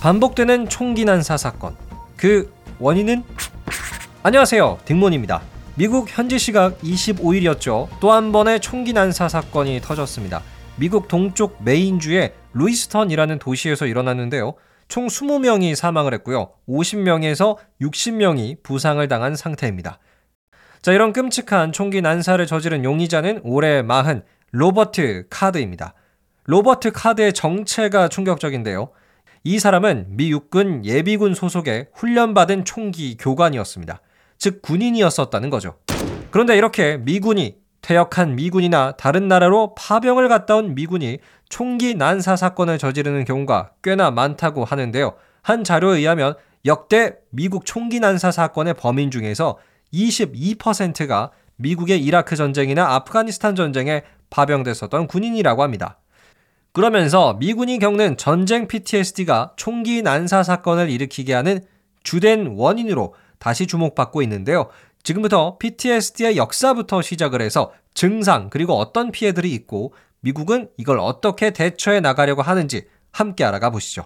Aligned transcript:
반복되는 0.00 0.70
총기 0.70 1.04
난사 1.04 1.36
사건. 1.36 1.76
그 2.16 2.50
원인은 2.78 3.22
안녕하세요. 4.22 4.78
딩몬입니다. 4.86 5.42
미국 5.74 6.08
현지 6.08 6.38
시각 6.38 6.78
25일이었죠. 6.80 7.88
또 8.00 8.10
한 8.12 8.32
번의 8.32 8.60
총기 8.60 8.94
난사 8.94 9.28
사건이 9.28 9.82
터졌습니다. 9.82 10.42
미국 10.76 11.06
동쪽 11.06 11.62
메인주의 11.62 12.32
루이스턴이라는 12.54 13.38
도시에서 13.38 13.84
일어났는데요. 13.84 14.54
총 14.88 15.06
20명이 15.06 15.74
사망을 15.74 16.14
했고요. 16.14 16.50
50명에서 16.66 17.58
60명이 17.82 18.62
부상을 18.62 19.06
당한 19.06 19.36
상태입니다. 19.36 19.98
자, 20.80 20.92
이런 20.92 21.12
끔찍한 21.12 21.72
총기 21.72 22.00
난사를 22.00 22.44
저지른 22.46 22.84
용의자는 22.84 23.42
올해 23.44 23.82
마흔 23.82 24.22
로버트 24.52 25.26
카드입니다. 25.28 25.92
로버트 26.46 26.92
카드의 26.92 27.34
정체가 27.34 28.08
충격적인데요. 28.08 28.88
이 29.42 29.58
사람은 29.58 30.06
미 30.10 30.30
육군 30.30 30.84
예비군 30.84 31.34
소속의 31.34 31.88
훈련받은 31.94 32.66
총기 32.66 33.16
교관이었습니다. 33.16 34.00
즉 34.36 34.60
군인이었었다는 34.60 35.48
거죠. 35.48 35.76
그런데 36.30 36.56
이렇게 36.56 36.98
미군이 36.98 37.56
퇴역한 37.80 38.36
미군이나 38.36 38.92
다른 38.92 39.28
나라로 39.28 39.74
파병을 39.74 40.28
갔다 40.28 40.56
온 40.56 40.74
미군이 40.74 41.18
총기 41.48 41.94
난사 41.94 42.36
사건을 42.36 42.76
저지르는 42.76 43.24
경우가 43.24 43.72
꽤나 43.82 44.10
많다고 44.10 44.66
하는데요. 44.66 45.14
한 45.40 45.64
자료에 45.64 45.98
의하면 45.98 46.34
역대 46.66 47.14
미국 47.30 47.64
총기 47.64 47.98
난사 47.98 48.32
사건의 48.32 48.74
범인 48.74 49.10
중에서 49.10 49.56
22%가 49.94 51.30
미국의 51.56 52.04
이라크 52.04 52.36
전쟁이나 52.36 52.94
아프가니스탄 52.94 53.56
전쟁에 53.56 54.02
파병됐었던 54.28 55.06
군인이라고 55.06 55.62
합니다. 55.62 55.98
그러면서 56.72 57.34
미군이 57.34 57.78
겪는 57.78 58.16
전쟁 58.16 58.68
PTSD가 58.68 59.54
총기 59.56 60.02
난사 60.02 60.42
사건을 60.42 60.88
일으키게 60.90 61.34
하는 61.34 61.60
주된 62.04 62.54
원인으로 62.56 63.14
다시 63.38 63.66
주목받고 63.66 64.22
있는데요. 64.22 64.68
지금부터 65.02 65.58
PTSD의 65.58 66.36
역사부터 66.36 67.02
시작을 67.02 67.40
해서 67.40 67.72
증상 67.94 68.50
그리고 68.50 68.74
어떤 68.74 69.10
피해들이 69.10 69.52
있고 69.52 69.94
미국은 70.20 70.68
이걸 70.76 70.98
어떻게 70.98 71.50
대처해 71.50 72.00
나가려고 72.00 72.42
하는지 72.42 72.86
함께 73.10 73.44
알아가 73.44 73.70
보시죠. 73.70 74.04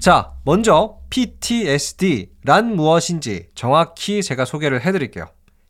자, 0.00 0.34
먼저 0.44 0.98
PTSD란 1.10 2.74
무엇인지 2.74 3.50
정확히 3.54 4.22
제가 4.22 4.44
소개를 4.44 4.84
해드릴게요. 4.84 5.26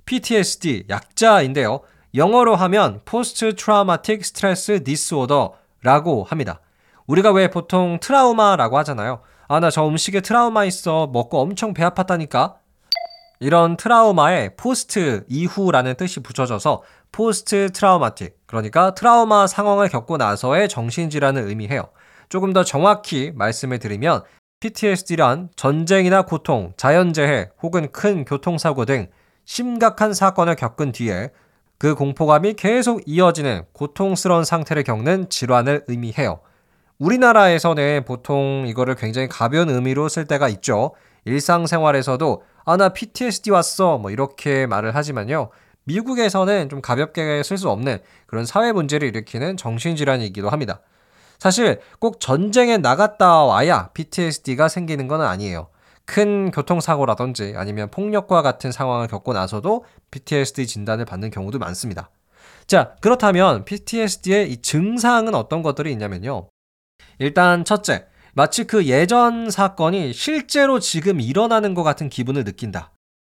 PTSD 0.07 0.87
약자인데요. 0.89 1.81
영어로 2.15 2.55
하면 2.55 3.01
Post 3.05 3.55
Traumatic 3.57 4.21
Stress 4.21 4.85
Disorder라고 4.85 6.25
합니다. 6.25 6.61
우리가 7.07 7.33
왜 7.33 7.49
보통 7.51 7.99
트라우마라고 8.01 8.79
하잖아요. 8.79 9.21
아, 9.49 9.61
나 9.61 9.71
저 9.71 9.87
음식에 9.87 10.21
트라우마 10.21 10.65
있어. 10.65 11.09
먹고 11.09 11.41
엄청 11.41 11.75
배 11.75 11.83
아팠다니까. 11.83 12.55
이런 13.41 13.77
트라우마에 13.77 14.51
post 14.57 15.25
이후라는 15.29 15.97
뜻이 15.97 16.21
붙여져서 16.21 16.83
post 17.11 17.71
traumatic 17.73 18.39
그러니까 18.47 18.95
트라우마 18.95 19.47
상황을 19.49 19.89
겪고 19.89 20.17
나서의 20.17 20.69
정신질환을 20.69 21.43
의미해요. 21.43 21.89
조금 22.29 22.53
더 22.53 22.65
정확히 22.65 23.33
말씀을 23.35 23.81
드리면 23.81 24.23
PTSD란 24.61 25.51
전쟁이나 25.57 26.23
고통, 26.23 26.73
자연재해 26.77 27.51
혹은 27.61 27.91
큰 27.93 28.25
교통사고 28.25 28.85
등 28.87 29.09
심각한 29.45 30.15
사건을 30.15 30.55
겪은 30.55 30.93
뒤에 30.93 31.31
그 31.85 31.95
공포감이 31.95 32.55
계속 32.55 33.03
이어지는 33.05 33.65
고통스러운 33.75 34.45
상태를 34.45 34.85
겪는 34.85 35.29
질환을 35.29 35.85
의미해요. 35.87 36.41
우리나라에서는 36.99 38.07
보통 38.07 38.65
이거를 38.67 38.95
굉장히 38.95 39.29
가벼운 39.29 39.69
의미로 39.69 40.09
쓸 40.09 40.25
때가 40.25 40.49
있죠. 40.49 40.95
일상생활에서도 41.27 42.43
아, 42.65 42.79
나 42.79 42.89
PTSD 42.89 43.51
왔어. 43.51 43.99
뭐 43.99 44.11
이렇게 44.11 44.65
말을 44.65 44.95
하지만요. 44.95 45.51
미국에서는 45.83 46.71
좀 46.71 46.81
가볍게 46.81 47.43
쓸 47.43 47.59
수 47.59 47.69
없는 47.69 47.99
그런 48.25 48.47
사회 48.47 48.73
문제를 48.73 49.07
일으키는 49.09 49.59
정신질환이기도 49.59 50.49
합니다. 50.49 50.81
사실 51.39 51.81
꼭 51.99 52.19
전쟁에 52.19 52.79
나갔다 52.79 53.43
와야 53.43 53.91
PTSD가 53.93 54.69
생기는 54.69 55.07
건 55.07 55.21
아니에요. 55.21 55.69
큰 56.07 56.51
교통사고라든지 56.51 57.55
아니면 57.57 57.91
폭력과 57.91 58.43
같은 58.43 58.73
상황을 58.73 59.07
겪고 59.09 59.33
나서도 59.33 59.85
PTSD 60.11 60.67
진단을 60.67 61.05
받는 61.05 61.31
경우도 61.31 61.59
많습니다. 61.59 62.11
자, 62.67 62.97
그렇다면 63.01 63.65
PTSD의 63.65 64.51
이 64.51 64.63
증상은 64.63 65.35
어떤 65.35 65.63
것들이 65.63 65.93
있냐면요. 65.93 66.49
일단 67.19 67.65
첫째, 67.65 68.07
마치 68.35 68.65
그 68.65 68.87
예전 68.87 69.51
사건이 69.51 70.13
실제로 70.13 70.81
지금 70.81 71.21
일어나는 71.21 71.75
것 71.75 71.83
같은 71.83 72.09
기분을 72.09 72.45
느낀다. 72.45 72.91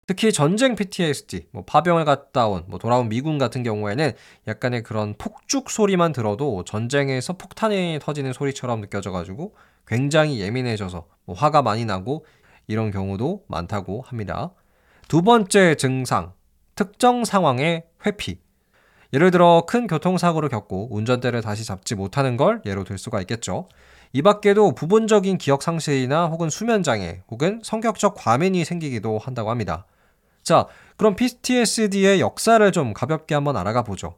특히 0.07 0.33
전쟁 0.33 0.75
PTSD, 0.75 1.49
뭐 1.51 1.63
파병을 1.65 2.03
갔다 2.03 2.47
온, 2.47 2.63
뭐 2.67 2.79
돌아온 2.79 3.09
미군 3.09 3.37
같은 3.37 3.61
경우에는 3.61 4.11
약간의 4.47 4.81
그런 4.81 5.13
폭죽 5.19 5.69
소리만 5.69 6.13
들어도 6.13 6.63
전쟁에서 6.63 7.33
폭탄이 7.33 7.99
터지는 8.01 8.33
소리처럼 8.33 8.81
느껴져가지고 8.81 9.55
굉장히 9.85 10.41
예민해져서 10.41 11.05
뭐 11.25 11.35
화가 11.35 11.61
많이 11.61 11.85
나고 11.85 12.25
이런 12.69 12.91
경우도 12.91 13.43
많다고 13.47 14.03
합니다. 14.05 14.51
두 15.07 15.23
번째 15.23 15.75
증상, 15.75 16.33
특정 16.75 17.25
상황의 17.25 17.85
회피. 18.05 18.39
예를 19.11 19.31
들어 19.31 19.63
큰 19.67 19.87
교통사고를 19.87 20.49
겪고 20.49 20.95
운전대를 20.95 21.41
다시 21.41 21.65
잡지 21.65 21.95
못하는 21.95 22.37
걸 22.37 22.61
예로 22.65 22.83
들 22.83 22.99
수가 22.99 23.21
있겠죠. 23.21 23.67
이 24.13 24.21
밖에도 24.21 24.75
부분적인 24.75 25.39
기억 25.39 25.63
상실이나 25.63 26.27
혹은 26.27 26.51
수면 26.51 26.83
장애 26.83 27.23
혹은 27.29 27.59
성격적 27.63 28.13
과민이 28.15 28.63
생기기도 28.65 29.17
한다고 29.17 29.49
합니다. 29.49 29.87
자, 30.43 30.67
그럼 30.95 31.15
PTSD의 31.15 32.21
역사를 32.21 32.71
좀 32.71 32.93
가볍게 32.93 33.33
한번 33.33 33.57
알아가 33.57 33.81
보죠. 33.81 34.15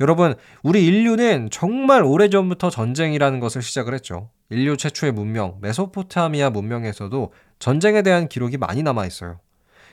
여러분, 0.00 0.34
우리 0.62 0.86
인류는 0.86 1.48
정말 1.50 2.02
오래전부터 2.04 2.70
전쟁이라는 2.70 3.40
것을 3.40 3.62
시작을 3.62 3.94
했죠. 3.94 4.30
인류 4.50 4.76
최초의 4.76 5.12
문명, 5.12 5.58
메소포타미아 5.60 6.50
문명에서도 6.50 7.32
전쟁에 7.58 8.02
대한 8.02 8.28
기록이 8.28 8.56
많이 8.58 8.82
남아 8.82 9.06
있어요. 9.06 9.40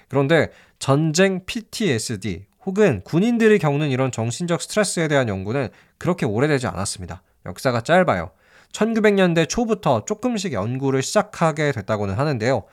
그런데 0.08 0.52
전쟁 0.78 1.46
PTSD 1.46 2.46
혹은 2.66 3.02
군인들이 3.04 3.60
겪는 3.60 3.90
이런 3.90 4.12
정신적 4.12 4.62
스트레스에 4.62 5.08
대한 5.08 5.28
연구는 5.28 5.70
그렇게 5.98 6.26
오래되지 6.26 6.68
않았습니다. 6.68 7.24
역사가 7.46 7.82
짧아요. 7.82 8.32
1900년대 8.72 9.48
초부터 9.48 10.06
조금씩 10.06 10.54
연구를 10.54 11.02
시작하게 11.02 11.72
됐다고는 11.72 12.16
하는데요. 12.16 12.64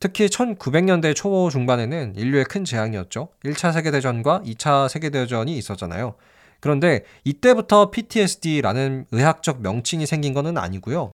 특히 0.00 0.26
1900년대 0.26 1.14
초 1.14 1.48
중반에는 1.50 2.14
인류의 2.16 2.44
큰 2.46 2.64
재앙이었죠. 2.64 3.28
1차 3.44 3.72
세계대전과 3.72 4.42
2차 4.44 4.88
세계대전이 4.88 5.56
있었잖아요. 5.56 6.14
그런데 6.62 7.04
이때부터 7.24 7.90
PTSD라는 7.90 9.06
의학적 9.10 9.62
명칭이 9.62 10.06
생긴 10.06 10.32
것은 10.32 10.56
아니고요. 10.56 11.10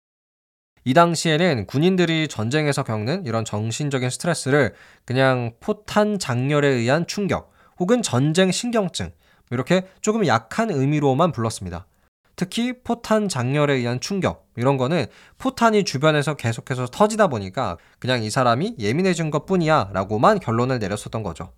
이 0.83 0.93
당시에는 0.93 1.65
군인들이 1.67 2.27
전쟁에서 2.27 2.83
겪는 2.83 3.25
이런 3.25 3.45
정신적인 3.45 4.09
스트레스를 4.09 4.73
그냥 5.05 5.53
포탄 5.61 6.19
장렬에 6.19 6.67
의한 6.67 7.07
충격 7.07 7.51
혹은 7.79 8.01
전쟁 8.01 8.51
신경증 8.51 9.11
이렇게 9.49 9.87
조금 10.01 10.27
약한 10.27 10.69
의미로만 10.69 11.31
불렀습니다. 11.31 11.87
특히 12.35 12.73
포탄 12.83 13.29
장렬에 13.29 13.73
의한 13.73 14.01
충격 14.01 14.49
이런 14.57 14.75
거는 14.75 15.05
포탄이 15.37 15.85
주변에서 15.85 16.35
계속해서 16.35 16.87
터지다 16.87 17.27
보니까 17.27 17.77
그냥 17.99 18.21
이 18.21 18.29
사람이 18.29 18.75
예민해진 18.79 19.31
것 19.31 19.45
뿐이야 19.45 19.91
라고만 19.93 20.39
결론을 20.39 20.79
내렸었던 20.79 21.23
거죠. 21.23 21.53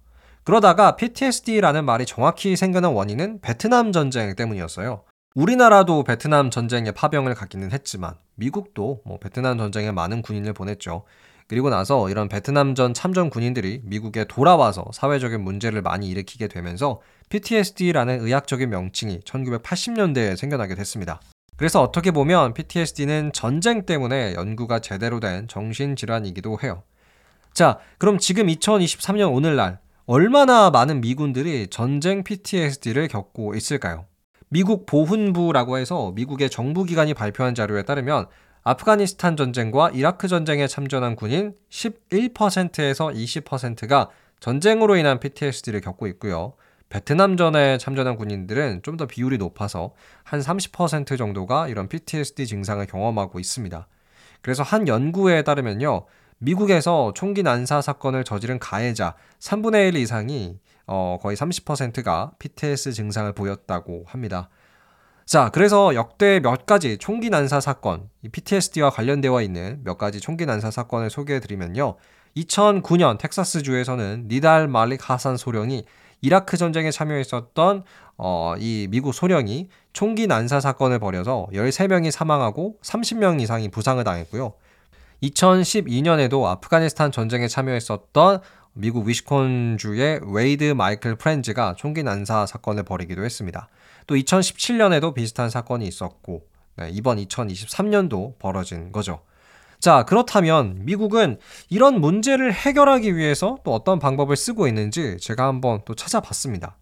그러다가 0.50 0.96
PTSD라는 0.96 1.86
말이 1.86 2.08
정확히 2.08 2.56
생겨난 2.56 2.94
원인은 2.94 3.40
베트남 3.40 3.92
전쟁 3.92 4.34
때문이었어요. 4.34 5.04
우리나라도 5.36 6.04
베트남 6.04 6.50
전쟁에 6.50 6.90
파병을 6.90 7.36
가기는 7.36 7.72
했지만 7.72 8.16
미국도 8.34 9.04
뭐 9.06 9.19
베트남 9.19 9.60
전쟁에 9.60 9.92
많은 9.92 10.24
군인을 10.24 10.54
보냈죠. 10.54 11.04
그리고 11.48 11.69
나서 11.69 12.10
이런 12.10 12.30
베트남전 12.30 12.96
참전 12.96 13.30
군인들이 13.30 13.81
미국에 13.84 14.25
돌아와서 14.25 14.86
사회적인 14.92 15.40
문제를 15.40 15.84
많이 15.84 16.10
일으키게 16.10 16.48
되면서 16.48 17.00
PTSD라는 17.30 18.22
의학적인 18.22 18.72
명칭이 18.72 19.19
1980년대에 19.19 20.36
생겨나게 20.36 20.74
됐습니다. 20.74 21.22
그래서 21.57 21.84
어떻게 21.84 22.10
보면 22.10 22.56
PTSD는 22.56 23.34
전쟁 23.34 23.86
때문에 23.86 24.34
연구가 24.34 24.80
제대로 24.80 25.19
된 25.19 25.48
정신질환이기도 25.48 26.57
해요. 26.63 26.81
자, 27.54 27.78
그럼 28.00 28.18
지금 28.18 28.48
2023년 28.48 29.31
오늘날 29.31 29.78
얼마나 30.11 30.71
많은 30.71 31.01
미군들이 31.01 31.67
전쟁 31.67 32.23
PTSD를 32.23 33.07
겪고 33.09 33.53
있을까요? 33.53 34.07
미국 34.47 34.88
보훈부라고 34.88 35.77
해서 35.77 36.11
미국의 36.15 36.50
정부기관이 36.50 37.13
발표한 37.13 37.53
자료에 37.53 37.83
따르면 37.83 38.25
아프가니스탄 38.63 39.38
전쟁과 39.38 39.91
이라크 39.91 40.27
전쟁에 40.27 40.65
참전한 40.65 41.15
군인 41.15 41.53
11%에서 41.69 43.09
20%가 43.09 44.09
전쟁으로 44.39 44.95
인한 44.95 45.19
PTSD를 45.19 45.79
겪고 45.81 46.07
있고요. 46.07 46.53
베트남 46.89 47.38
전에 47.38 47.77
참전한 47.77 48.15
군인들은 48.15 48.81
좀 48.81 48.97
더 48.97 49.06
비율이 49.06 49.38
높아서 49.38 49.94
한 50.23 50.39
30% 50.39 51.19
정도가 51.19 51.67
이런 51.67 51.88
PTSD 51.88 52.47
증상을 52.47 52.83
경험하고 52.88 53.39
있습니다. 53.39 53.88
그래서 54.41 54.63
한 54.63 54.88
연구에 54.88 55.44
따르면요. 55.44 56.07
미국에서 56.39 57.12
총기 57.15 57.44
난사 57.44 57.81
사건을 57.81 58.24
저지른 58.24 58.59
가해자 58.59 59.15
3분의 59.39 59.89
1 59.89 59.97
이상이 59.97 60.57
어, 60.88 61.19
거의 61.21 61.38
30%가 61.38 62.31
PTS 62.39 62.94
증상을 62.94 63.31
보였다고 63.33 64.06
합니다. 64.07 64.50
자, 65.25 65.50
그래서 65.50 65.94
역대 65.94 66.39
몇 66.39 66.65
가지 66.65 66.97
총기 66.97 67.30
난사 67.30 67.59
사건, 67.59 68.09
PTSD와 68.31 68.89
관련되어 68.89 69.44
있는 69.44 69.81
몇 69.83 69.97
가지 70.00 70.19
총기 70.19 70.47
난사 70.47 70.71
사건을 70.71 71.12
소개해 71.12 71.39
드리면요. 71.39 71.97
2009년 72.36 73.19
텍사스주에서는 73.19 74.27
니달 74.27 74.68
말릭 74.68 75.07
하산 75.09 75.38
소령이 75.38 75.85
이라크 76.21 76.57
전쟁에 76.57 76.89
참여했었던 76.89 77.83
어, 78.18 78.56
이 78.57 78.88
미국 78.89 79.13
소령이 79.13 79.69
총기 79.94 80.25
난사 80.25 80.59
사건을 80.59 81.00
벌여서 81.00 81.47
13명이 81.53 82.12
사망하고 82.12 82.77
30명 82.81 83.39
이상이 83.42 83.69
부상을 83.69 84.03
당했고요. 84.03 84.53
2012년에도 85.24 86.45
아프가니스탄 86.45 87.12
전쟁에 87.12 87.48
참여했었던 87.48 88.42
미국 88.74 89.07
위스콘신주의 89.07 90.21
웨이드 90.24 90.74
마이클 90.74 91.16
프렌즈가 91.16 91.75
총기 91.77 92.04
난사 92.04 92.45
사건을 92.45 92.83
벌이기도 92.83 93.24
했습니다. 93.24 93.68
또 94.07 94.16
2017년에도 94.16 95.13
비슷한 95.13 95.50
사건이 95.50 95.88
있었고 95.88 96.44
네, 96.77 96.89
이번 96.92 97.18
2023년도 97.18 98.39
벌어진 98.39 98.92
거죠. 98.92 99.21
자, 99.80 100.04
그렇다면 100.04 100.80
미국은 100.86 101.39
이런 101.69 102.00
문제를 102.01 102.54
해결하기 102.54 103.16
위해서 103.16 103.57
또 103.63 103.74
어떤 103.74 104.00
방법을 104.00 104.36
쓰고 104.36 104.68
있는지 104.68 105.18
제가 105.19 105.45
한번 105.45 105.81
또 105.86 105.95
찾아봤습니다. 105.95 106.77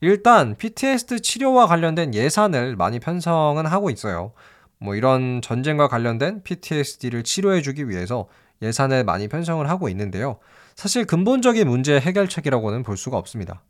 일단 0.00 0.54
PTSD 0.56 1.20
치료와 1.20 1.66
관련된 1.66 2.14
예산을 2.14 2.76
많이 2.76 3.00
편성은 3.00 3.66
하고 3.66 3.90
있어요. 3.90 4.32
뭐 4.78 4.94
이런 4.94 5.40
전쟁과 5.42 5.88
관련된 5.88 6.42
PTSD를 6.42 7.24
치료해주기 7.24 7.88
위해서 7.88 8.28
예산을 8.62 9.04
많이 9.04 9.28
편성을 9.28 9.68
하고 9.68 9.88
있는데요. 9.88 10.38
사실 10.74 11.04
근본적인 11.04 11.68
문제 11.68 11.98
해결책이라고는 11.98 12.82
볼 12.82 12.96
수가 12.96 13.16
없습니다. 13.16 13.62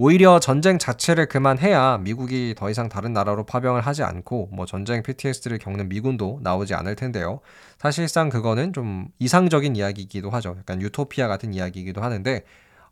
오히려 0.00 0.38
전쟁 0.38 0.78
자체를 0.78 1.26
그만해야 1.26 1.98
미국이 1.98 2.54
더 2.56 2.70
이상 2.70 2.88
다른 2.88 3.12
나라로 3.12 3.44
파병을 3.44 3.80
하지 3.80 4.04
않고 4.04 4.48
뭐 4.52 4.64
전쟁 4.64 5.02
PTSD를 5.02 5.58
겪는 5.58 5.88
미군도 5.88 6.38
나오지 6.44 6.74
않을 6.74 6.94
텐데요. 6.94 7.40
사실상 7.78 8.28
그거는 8.28 8.72
좀 8.72 9.08
이상적인 9.18 9.74
이야기이기도 9.74 10.30
하죠. 10.30 10.54
약간 10.56 10.80
유토피아 10.80 11.26
같은 11.26 11.52
이야기이기도 11.52 12.00
하는데 12.00 12.44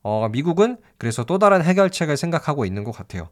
어, 0.02 0.28
미국은 0.28 0.78
그래서 0.98 1.22
또 1.22 1.38
다른 1.38 1.62
해결책을 1.62 2.16
생각하고 2.16 2.64
있는 2.64 2.82
것 2.82 2.90
같아요. 2.90 3.28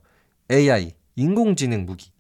AI, 0.53 0.93
인공지능 1.17 1.85
무기. 1.85 2.14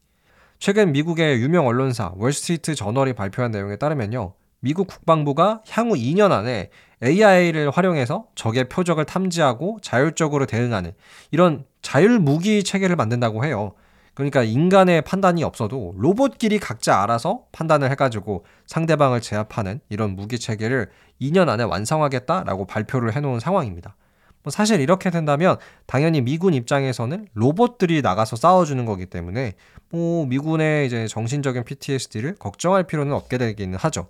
최근 0.59 0.93
미국의 0.93 1.41
유명 1.41 1.67
언론사 1.67 2.13
월스트리트 2.17 2.75
저널이 2.75 3.13
발표한 3.13 3.51
내용에 3.51 3.77
따르면요. 3.77 4.35
미국 4.61 4.87
국방부가 4.87 5.61
향후 5.69 5.95
2년 5.95 6.33
안에 6.33 6.71
AI를 7.03 7.71
활용해서 7.71 8.29
적의 8.35 8.71
표적을 8.71 9.05
탐지하고 9.05 9.79
자율적으로 9.83 10.47
대응하는 10.47 10.93
이런 11.31 11.67
자율 11.83 12.19
무기 12.19 12.65
체계를 12.65 12.97
만든다고 12.97 13.45
해요. 13.45 13.75
그러니까 14.15 14.43
인간의 14.43 15.03
판단이 15.03 15.45
없어도 15.45 15.93
로봇끼리 15.99 16.61
각자 16.61 17.03
알아서 17.03 17.43
판단을 17.53 17.91
해가지고 17.91 18.47
상대방을 18.67 19.21
제압하는 19.21 19.81
이런 19.91 20.15
무기 20.17 20.39
체계를 20.39 20.89
2년 21.21 21.49
안에 21.49 21.65
완성하겠다라고 21.65 22.65
발표를 22.67 23.15
해놓은 23.15 23.41
상황입니다. 23.41 23.97
뭐 24.45 24.51
사실 24.51 24.81
이렇게 24.81 25.11
된다면 25.11 25.57
당연히 25.87 26.21
미군 26.21 26.55
입장에서는 26.55 27.29
로봇들이 27.33 28.03
나가서 28.03 28.37
싸워주는 28.37 28.85
거기 28.85 29.07
때문에 29.07 29.55
뭐 29.89 30.27
미군의 30.27 30.87
이제 30.87 31.09
정신적인 31.09 31.65
PTSD를 31.65 32.37
걱정할 32.37 32.85
필요는 32.85 33.13
없게 33.15 33.39
되기는 33.39 33.77
하죠. 33.79 34.07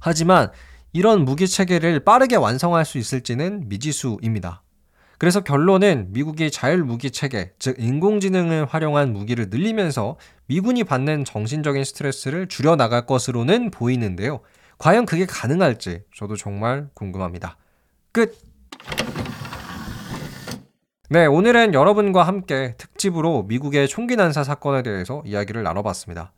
하지만 0.00 0.50
이런 0.92 1.24
무기 1.24 1.46
체계를 1.46 2.00
빠르게 2.00 2.36
완성할 2.36 2.84
수 2.84 2.98
있을지는 2.98 3.68
미지수입니다. 3.68 4.62
그래서 5.18 5.40
결론은 5.40 6.08
미국이 6.12 6.50
자율 6.50 6.84
무기 6.84 7.10
체계, 7.10 7.52
즉 7.58 7.76
인공지능을 7.78 8.66
활용한 8.66 9.12
무기를 9.12 9.48
늘리면서 9.48 10.16
미군이 10.46 10.84
받는 10.84 11.24
정신적인 11.24 11.84
스트레스를 11.84 12.48
줄여 12.48 12.76
나갈 12.76 13.06
것으로는 13.06 13.70
보이는데요. 13.70 14.40
과연 14.78 15.06
그게 15.06 15.24
가능할지 15.24 16.02
저도 16.14 16.36
정말 16.36 16.88
궁금합니다. 16.92 17.56
끝. 18.12 18.45
네, 21.08 21.24
오늘은 21.24 21.72
여러분과 21.72 22.24
함께 22.24 22.74
특집으로 22.78 23.44
미국의 23.44 23.86
총기 23.86 24.16
난사 24.16 24.42
사건에 24.42 24.82
대해서 24.82 25.22
이야기를 25.24 25.62
나눠봤습니다. 25.62 26.32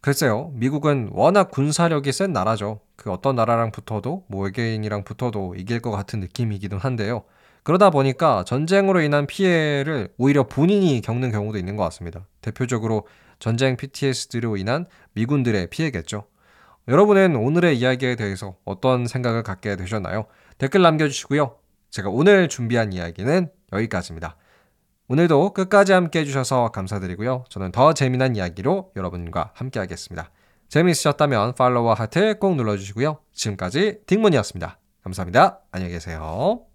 글쎄요, 0.00 0.50
미국은 0.54 1.10
워낙 1.12 1.52
군사력이 1.52 2.10
센 2.10 2.32
나라죠. 2.32 2.80
그 2.96 3.12
어떤 3.12 3.36
나라랑 3.36 3.70
붙어도, 3.70 4.24
뭐 4.26 4.42
외계인이랑 4.42 5.04
붙어도 5.04 5.54
이길 5.56 5.78
것 5.78 5.92
같은 5.92 6.18
느낌이기도 6.18 6.78
한데요. 6.78 7.26
그러다 7.62 7.90
보니까 7.90 8.42
전쟁으로 8.44 9.02
인한 9.02 9.28
피해를 9.28 10.08
오히려 10.18 10.48
본인이 10.48 11.00
겪는 11.00 11.30
경우도 11.30 11.56
있는 11.56 11.76
것 11.76 11.84
같습니다. 11.84 12.26
대표적으로 12.40 13.06
전쟁 13.38 13.76
PTSD로 13.76 14.56
인한 14.56 14.86
미군들의 15.12 15.68
피해겠죠. 15.70 16.24
여러분은 16.88 17.36
오늘의 17.36 17.78
이야기에 17.78 18.16
대해서 18.16 18.56
어떤 18.64 19.06
생각을 19.06 19.44
갖게 19.44 19.76
되셨나요? 19.76 20.26
댓글 20.58 20.82
남겨주시고요. 20.82 21.54
제가 21.90 22.08
오늘 22.08 22.48
준비한 22.48 22.92
이야기는 22.92 23.52
여기까지입니다. 23.72 24.36
오늘도 25.08 25.54
끝까지 25.54 25.92
함께 25.92 26.20
해주셔서 26.20 26.68
감사드리고요. 26.68 27.44
저는 27.48 27.72
더 27.72 27.94
재미난 27.94 28.36
이야기로 28.36 28.92
여러분과 28.94 29.52
함께 29.54 29.78
하겠습니다. 29.80 30.30
재미있으셨다면 30.68 31.54
팔로우와 31.54 31.94
하트 31.94 32.38
꼭 32.38 32.56
눌러주시고요. 32.56 33.18
지금까지 33.32 34.00
딩문이었습니다. 34.06 34.78
감사합니다. 35.02 35.60
안녕히 35.72 35.92
계세요. 35.94 36.67